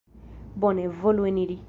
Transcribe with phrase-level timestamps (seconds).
[0.63, 1.59] Bone, volu eniri.